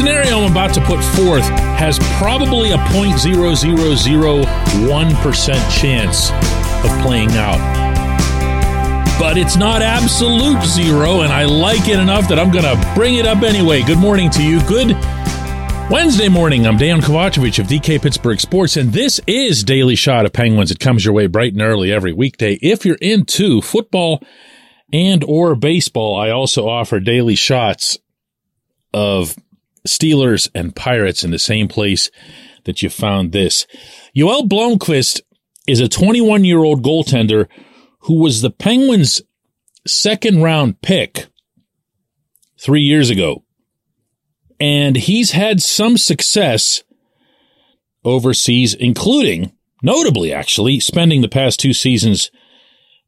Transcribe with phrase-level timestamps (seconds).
[0.00, 1.44] scenario I'm about to put forth
[1.76, 6.30] has probably a 0.0001% chance
[6.82, 7.60] of playing out.
[9.18, 13.16] But it's not absolute zero, and I like it enough that I'm going to bring
[13.16, 13.82] it up anyway.
[13.82, 14.62] Good morning to you.
[14.62, 14.92] Good
[15.90, 16.66] Wednesday morning.
[16.66, 20.70] I'm Dejan Kovacevic of DK Pittsburgh Sports, and this is Daily Shot of Penguins.
[20.70, 22.54] It comes your way bright and early every weekday.
[22.62, 24.22] If you're into football
[24.94, 27.98] and or baseball, I also offer daily shots
[28.94, 29.36] of
[29.86, 32.10] Steelers and Pirates in the same place
[32.64, 33.66] that you found this.
[34.14, 35.22] Joel Blomqvist
[35.66, 37.46] is a 21 year old goaltender
[38.00, 39.22] who was the Penguins'
[39.86, 41.26] second round pick
[42.58, 43.44] three years ago.
[44.58, 46.82] And he's had some success
[48.04, 49.52] overseas, including,
[49.82, 52.30] notably actually, spending the past two seasons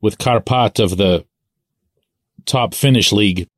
[0.00, 1.26] with Kärpät of the
[2.46, 3.48] top Finnish league.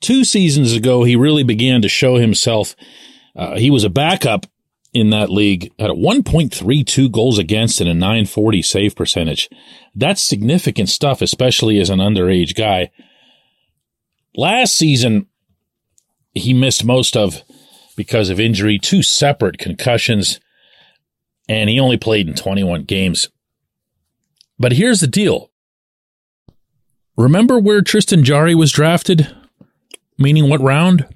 [0.00, 2.74] Two seasons ago, he really began to show himself.
[3.36, 4.46] Uh, he was a backup
[4.92, 9.48] in that league at a 1.32 goals against and a 940 save percentage.
[9.94, 12.90] That's significant stuff, especially as an underage guy.
[14.34, 15.26] Last season,
[16.34, 17.42] he missed most of
[17.96, 20.40] because of injury, two separate concussions,
[21.48, 23.28] and he only played in 21 games.
[24.58, 25.50] But here's the deal.
[27.16, 29.34] Remember where Tristan Jarry was drafted?
[30.20, 31.06] Meaning what round?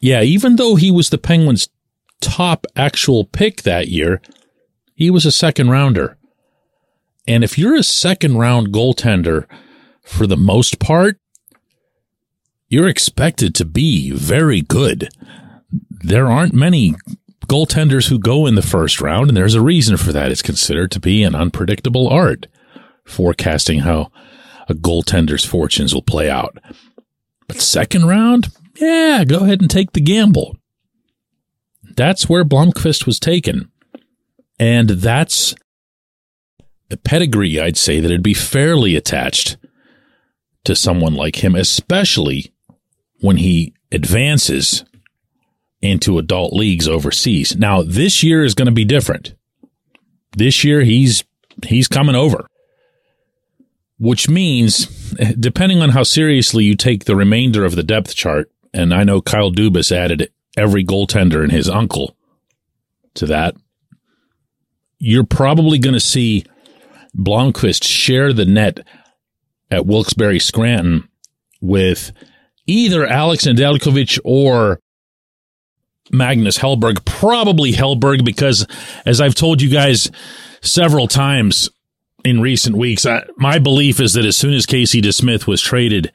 [0.00, 1.68] Yeah, even though he was the Penguins'
[2.20, 4.22] top actual pick that year,
[4.94, 6.16] he was a second rounder.
[7.26, 9.46] And if you're a second round goaltender,
[10.02, 11.18] for the most part,
[12.68, 15.08] you're expected to be very good.
[15.90, 16.94] There aren't many
[17.46, 20.30] goaltenders who go in the first round, and there's a reason for that.
[20.30, 22.46] It's considered to be an unpredictable art,
[23.04, 24.12] forecasting how
[24.68, 26.58] a goaltender's fortunes will play out.
[27.48, 30.56] But second round, yeah, go ahead and take the gamble.
[31.82, 33.70] That's where Blomqvist was taken.
[34.58, 35.54] And that's
[36.88, 39.56] the pedigree, I'd say, that it'd be fairly attached
[40.64, 42.52] to someone like him, especially
[43.20, 44.84] when he advances
[45.80, 47.56] into adult leagues overseas.
[47.56, 49.34] Now, this year is going to be different.
[50.36, 51.24] This year he's
[51.64, 52.46] he's coming over.
[53.98, 54.86] Which means
[55.38, 59.20] depending on how seriously you take the remainder of the depth chart, and I know
[59.20, 62.16] Kyle Dubas added every goaltender and his uncle
[63.14, 63.56] to that,
[64.98, 66.44] you're probably going to see
[67.16, 68.80] Blomqvist share the net
[69.70, 71.08] at Wilkes-Barre Scranton
[71.60, 72.12] with
[72.66, 74.80] either Alex Nedeljkovic or
[76.12, 78.66] Magnus Hellberg, probably Hellberg, because
[79.04, 80.10] as I've told you guys
[80.60, 81.68] several times
[82.24, 86.12] in recent weeks, I, my belief is that as soon as Casey DeSmith was traded,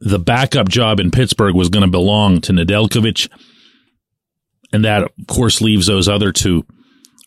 [0.00, 3.30] the backup job in Pittsburgh was going to belong to Nedeljkovic.
[4.72, 6.64] And that, of course, leaves those other two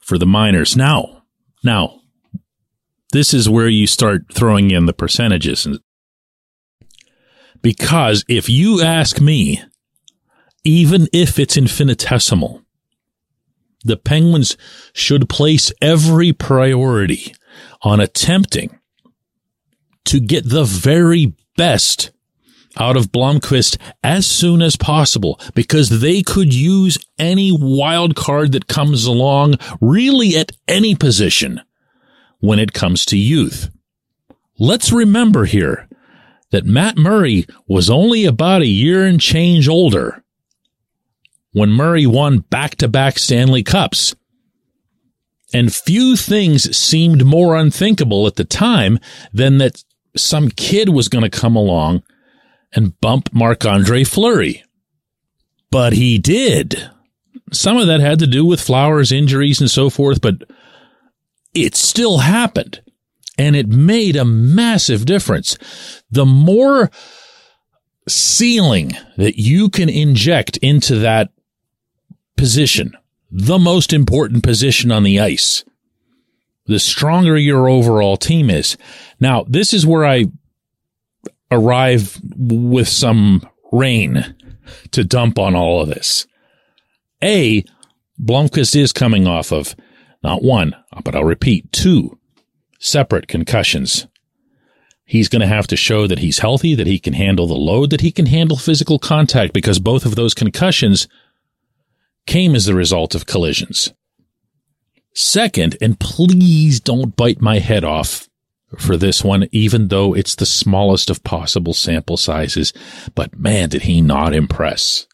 [0.02, 0.75] for the minors.
[0.75, 1.24] Now,
[1.64, 2.02] now,
[3.12, 5.68] this is where you start throwing in the percentages.
[7.62, 9.62] Because if you ask me,
[10.64, 12.62] even if it's infinitesimal,
[13.84, 14.58] the Penguins
[14.94, 17.34] should place every priority
[17.82, 18.80] on attempting
[20.06, 22.12] to get the very best
[22.78, 28.68] out of Blomqvist as soon as possible because they could use any wild card that
[28.68, 31.62] comes along really at any position
[32.40, 33.70] when it comes to youth.
[34.58, 35.88] Let's remember here
[36.52, 40.24] that Matt Murray was only about a year and change older
[41.52, 44.16] when Murray won back to back Stanley Cups.
[45.54, 49.00] And few things seemed more unthinkable at the time
[49.34, 49.84] than that
[50.16, 52.04] some kid was going to come along
[52.74, 54.64] and bump Marc Andre Fleury.
[55.72, 56.90] But he did.
[57.52, 60.44] Some of that had to do with Flowers' injuries and so forth, but
[61.54, 62.81] it still happened.
[63.38, 65.57] And it made a massive difference.
[66.12, 66.92] The more
[68.07, 71.31] ceiling that you can inject into that
[72.36, 72.98] position,
[73.31, 75.64] the most important position on the ice,
[76.66, 78.78] the stronger your overall team is.
[79.20, 80.26] Now, this is where I
[81.52, 84.36] arrive with some rain
[84.92, 86.28] to dump on all of this.
[87.24, 87.64] A,
[88.22, 89.76] Blomqvist is coming off of
[90.24, 92.20] not one, but I'll repeat, two
[92.80, 94.08] separate concussions.
[95.06, 97.90] He's going to have to show that he's healthy, that he can handle the load,
[97.90, 101.08] that he can handle physical contact because both of those concussions
[102.30, 103.92] came as the result of collisions.
[105.16, 108.30] Second, and please don't bite my head off
[108.78, 112.72] for this one, even though it's the smallest of possible sample sizes.
[113.16, 115.08] But man, did he not impress.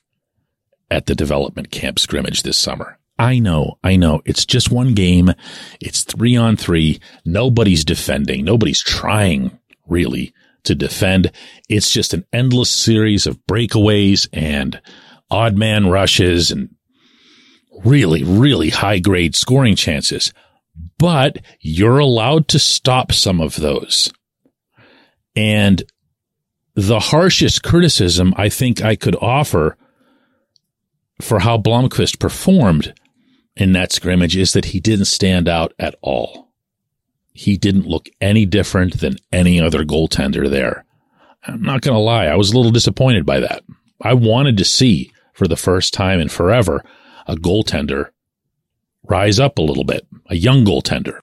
[0.89, 2.97] at the development camp scrimmage this summer.
[3.17, 4.21] I know, I know.
[4.25, 5.31] It's just one game.
[5.79, 6.99] It's three on three.
[7.25, 8.43] Nobody's defending.
[8.43, 9.57] Nobody's trying
[9.87, 10.33] really
[10.63, 11.31] to defend.
[11.69, 14.81] It's just an endless series of breakaways and
[15.31, 16.74] odd man rushes and
[17.83, 20.33] really, really high grade scoring chances.
[20.97, 24.11] But you're allowed to stop some of those.
[25.35, 25.83] And
[26.75, 29.77] the harshest criticism I think I could offer
[31.21, 32.93] for how Blomqvist performed
[33.55, 36.49] in that scrimmage is that he didn't stand out at all.
[37.31, 40.85] He didn't look any different than any other goaltender there.
[41.47, 42.25] I'm not going to lie.
[42.25, 43.63] I was a little disappointed by that.
[44.01, 46.83] I wanted to see for the first time in forever
[47.25, 48.09] a goaltender
[49.03, 51.19] rise up a little bit, a young goaltender.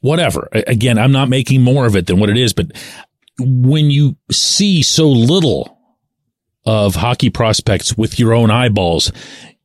[0.00, 0.48] Whatever.
[0.52, 2.70] Again, I'm not making more of it than what it is, but
[3.40, 5.76] when you see so little
[6.64, 9.10] of hockey prospects with your own eyeballs,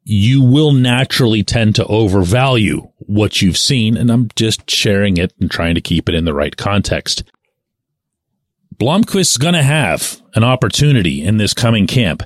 [0.04, 3.96] you will naturally tend to overvalue what you've seen.
[3.96, 7.24] And I'm just sharing it and trying to keep it in the right context.
[8.76, 12.24] Blomqvist's going to have an opportunity in this coming camp.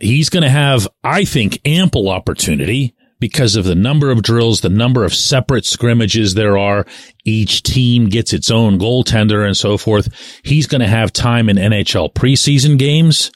[0.00, 4.68] He's going to have, I think, ample opportunity because of the number of drills, the
[4.68, 6.86] number of separate scrimmages there are.
[7.24, 10.08] Each team gets its own goaltender and so forth.
[10.42, 13.30] He's going to have time in NHL preseason games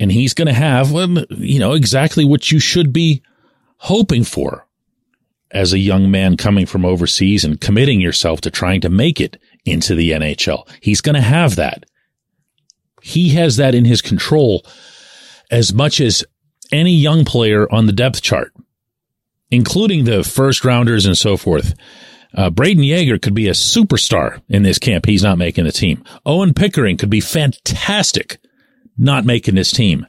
[0.00, 3.22] and he's going to have, um, you know, exactly what you should be
[3.78, 4.66] hoping for
[5.50, 9.40] as a young man coming from overseas and committing yourself to trying to make it
[9.64, 10.68] into the NHL.
[10.80, 11.84] He's going to have that.
[13.02, 14.64] He has that in his control
[15.50, 16.24] as much as
[16.72, 18.52] any young player on the depth chart,
[19.50, 21.74] including the first rounders and so forth.
[22.34, 25.06] Uh, Brayden Yager could be a superstar in this camp.
[25.06, 26.04] He's not making the team.
[26.26, 28.38] Owen Pickering could be fantastic
[28.98, 30.06] not making this team.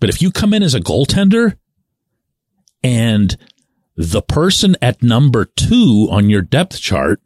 [0.00, 1.56] But if you come in as a goaltender
[2.82, 3.36] and
[3.96, 7.20] the person at number two on your depth chart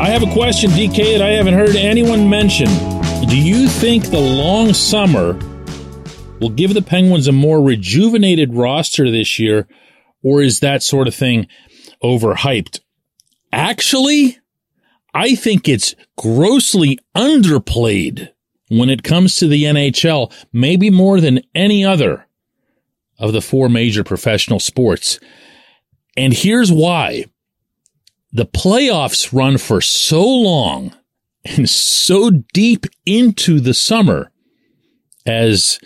[0.00, 2.66] I have a question, DK, that I haven't heard anyone mention.
[3.28, 5.34] Do you think the long summer
[6.40, 9.68] will give the Penguins a more rejuvenated roster this year,
[10.22, 11.46] or is that sort of thing
[12.02, 12.80] overhyped?
[13.52, 14.38] Actually,
[15.14, 18.30] I think it's grossly underplayed
[18.68, 22.26] when it comes to the NHL, maybe more than any other
[23.18, 25.20] of the four major professional sports.
[26.16, 27.26] And here's why.
[28.32, 30.94] The playoffs run for so long
[31.44, 34.30] and so deep into the summer,
[35.24, 35.78] as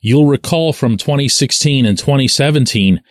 [0.00, 3.02] you'll recall from 2016 and 2017,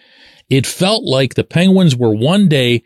[0.50, 2.84] it felt like the Penguins were one day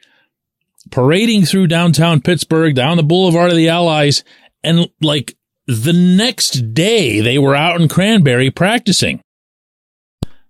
[0.92, 4.24] parading through downtown Pittsburgh, down the Boulevard of the Allies,
[4.64, 5.36] and like
[5.68, 9.22] the next day they were out in Cranberry practicing.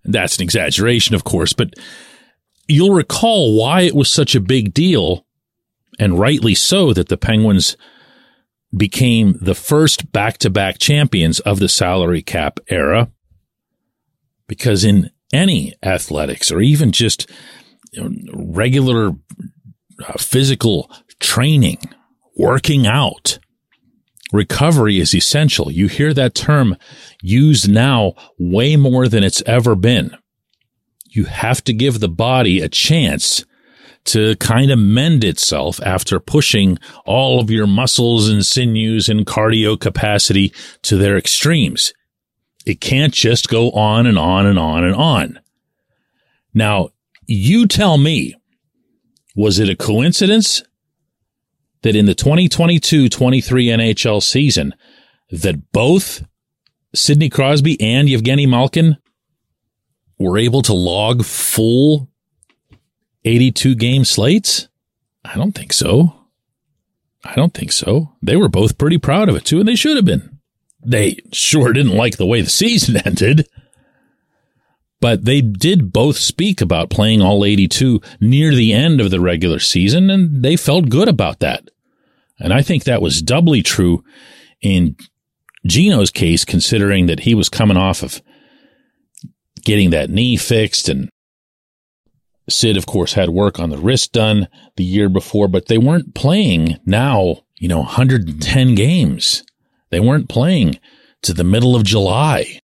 [0.04, 1.74] That's an exaggeration, of course, but
[2.70, 5.26] you'll recall why it was such a big deal,
[5.98, 7.76] and rightly so, that the Penguins
[8.76, 13.12] became the first back to back champions of the salary cap era.
[14.48, 17.30] Because in any athletics or even just
[18.34, 19.16] regular
[20.08, 21.80] uh, physical training,
[22.38, 23.40] working out,
[24.32, 25.72] recovery is essential.
[25.72, 26.78] You hear that term
[27.22, 30.16] used now way more than it's ever been.
[31.10, 33.44] You have to give the body a chance
[34.06, 39.80] to kind of mend itself after pushing all of your muscles and sinews and cardio
[39.80, 41.94] capacity to their extremes.
[42.66, 45.40] It can't just go on and on and on and on.
[46.54, 46.90] Now,
[47.26, 48.36] you tell me
[49.36, 50.64] Was it a coincidence
[51.84, 54.76] that in the 2022-23 NHL season
[55.32, 56.26] that both
[56.94, 58.98] Sidney Crosby and Evgeny Malkin
[60.20, 62.10] were able to log full
[63.26, 64.68] 82 game slates?
[65.24, 66.16] I don't think so.
[67.24, 68.14] I don't think so.
[68.22, 70.40] They were both pretty proud of it too, and they should have been.
[70.84, 73.48] They sure didn't like the way the season ended.
[75.02, 79.60] But they did both speak about playing all 82 near the end of the regular
[79.60, 81.70] season, and they felt good about that.
[82.38, 84.04] And I think that was doubly true
[84.62, 84.98] in
[85.66, 88.22] Gino's case, considering that he was coming off of
[89.64, 91.10] getting that knee fixed and
[92.50, 96.16] Sid, of course, had work on the wrist done the year before, but they weren't
[96.16, 99.44] playing now, you know, 110 games.
[99.92, 100.80] They weren't playing
[101.24, 102.60] to the middle of July.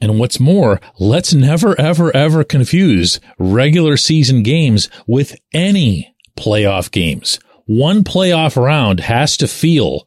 [0.00, 7.38] And what's more, let's never, ever, ever confuse regular season games with any playoff games.
[7.66, 10.06] One playoff round has to feel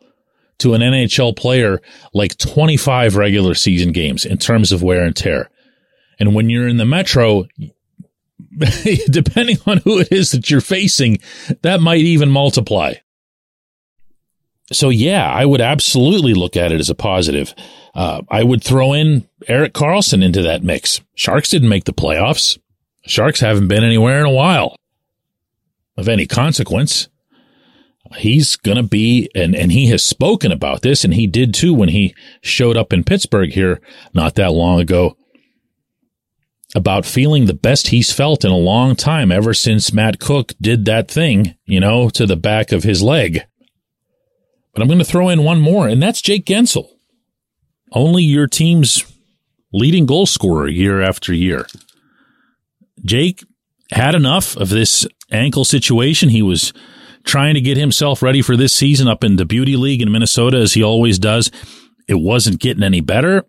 [0.60, 1.82] to an NHL player
[2.14, 5.50] like 25 regular season games in terms of wear and tear.
[6.20, 7.46] And when you're in the Metro,
[9.10, 11.20] depending on who it is that you're facing,
[11.62, 12.94] that might even multiply.
[14.72, 17.54] So yeah, I would absolutely look at it as a positive.
[17.94, 21.02] Uh, I would throw in Erik Karlsson into that mix.
[21.16, 22.58] Sharks didn't make the playoffs.
[23.06, 24.76] Sharks haven't been anywhere in a while
[25.98, 27.08] of any consequence
[28.18, 31.74] he's going to be, and, and he has spoken about this, and he did too
[31.74, 33.82] when he showed up in Pittsburgh here
[34.14, 35.18] not that long ago,
[36.76, 40.86] about feeling the best he's felt in a long time ever since Matt Cooke did
[40.86, 43.42] that thing, you know, to the back of his leg.
[44.74, 46.90] But I'm going to throw in one more, and that's Jake Guentzel.
[47.94, 49.06] Only your team's
[49.72, 51.66] leading goal scorer year after year.
[53.04, 53.44] Jake
[53.92, 56.30] had enough of this ankle situation.
[56.30, 56.74] He was
[57.26, 60.58] trying to get himself ready for this season up in the Beauty League in Minnesota,
[60.58, 61.52] as he always does.
[62.08, 63.44] It wasn't getting any better.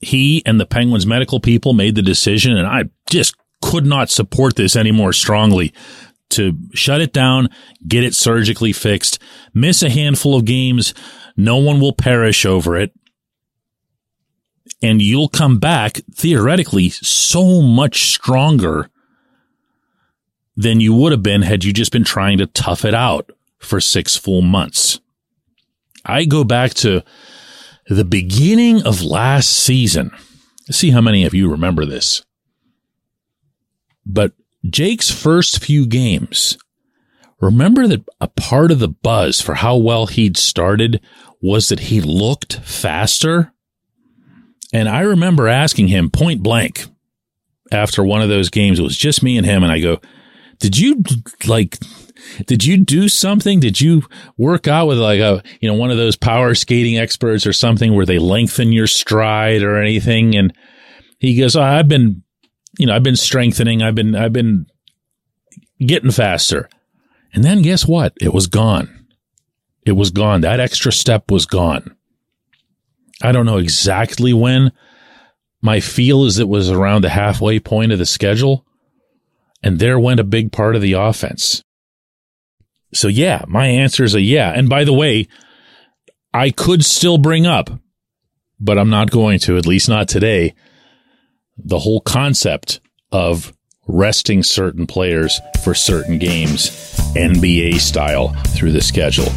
[0.00, 4.56] He and the Penguins medical people made the decision, and I just could not support
[4.56, 5.74] this any more strongly
[6.30, 7.48] to shut it down,
[7.86, 9.18] get it surgically fixed,
[9.54, 10.94] miss a handful of games.
[11.36, 12.92] No one will perish over it.
[14.82, 18.90] And you'll come back theoretically so much stronger
[20.58, 23.80] than you would have been had you just been trying to tough it out for
[23.80, 24.98] six full months.
[26.04, 27.04] I go back to
[27.86, 30.10] the beginning of last season.
[30.66, 32.24] Let's see how many of you remember this.
[34.04, 34.32] But
[34.68, 36.58] Jake's first few games,
[37.40, 41.00] remember that a part of the buzz for how well he'd started
[41.40, 43.52] was that he looked faster?
[44.72, 46.86] And I remember asking him point blank
[47.70, 50.00] after one of those games, it was just me and him, and I go,
[50.58, 51.02] did you
[51.46, 51.78] like
[52.46, 53.60] did you do something?
[53.60, 54.02] Did you
[54.36, 57.94] work out with like a, you know, one of those power skating experts or something
[57.94, 60.36] where they lengthen your stride or anything?
[60.36, 60.52] And
[61.18, 62.22] he goes, oh, I've been,
[62.78, 63.82] you know, I've been strengthening.
[63.82, 64.66] I've been, I've been
[65.80, 66.68] getting faster.
[67.32, 68.14] And then guess what?
[68.20, 69.06] It was gone.
[69.84, 70.42] It was gone.
[70.42, 71.94] That extra step was gone.
[73.22, 74.72] I don't know exactly when.
[75.60, 78.64] My feel is it was around the halfway point of the schedule.
[79.62, 81.62] And there went a big part of the offense.
[82.94, 84.52] So yeah, my answer is a yeah.
[84.52, 85.28] And by the way,
[86.32, 87.70] I could still bring up,
[88.60, 90.54] but I'm not going to, at least not today,
[91.56, 93.52] the whole concept of
[93.86, 96.70] resting certain players for certain games,
[97.16, 99.32] NBA style through the schedule.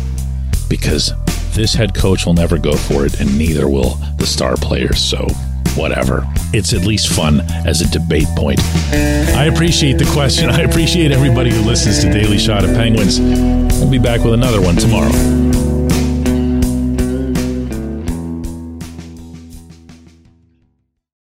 [0.69, 1.13] Because
[1.53, 4.99] this head coach will never go for it, and neither will the star players.
[4.99, 5.27] So
[5.75, 6.27] whatever.
[6.53, 8.59] It's at least fun as a debate point.
[8.91, 10.49] I appreciate the question.
[10.59, 13.19] I appreciate everybody who listens to Daily Shot of Penguins.
[13.19, 15.70] We'll be back with another one tomorrow.